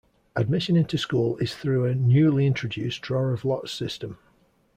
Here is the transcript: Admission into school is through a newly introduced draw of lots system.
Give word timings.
Admission 0.35 0.75
into 0.75 0.97
school 0.97 1.37
is 1.37 1.53
through 1.53 1.85
a 1.85 1.93
newly 1.93 2.47
introduced 2.47 3.01
draw 3.03 3.27
of 3.31 3.45
lots 3.45 3.71
system. 3.71 4.17